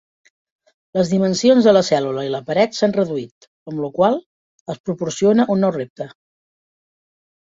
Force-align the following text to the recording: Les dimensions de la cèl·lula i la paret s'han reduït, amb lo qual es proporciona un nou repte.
Les 0.99 1.09
dimensions 1.09 1.65
de 1.67 1.73
la 1.75 1.83
cèl·lula 1.89 2.23
i 2.27 2.31
la 2.35 2.39
paret 2.47 2.73
s'han 2.77 2.95
reduït, 2.95 3.47
amb 3.73 3.81
lo 3.83 3.89
qual 3.99 4.17
es 4.75 4.79
proporciona 4.89 5.45
un 5.57 5.63
nou 5.65 5.75
repte. 5.77 6.09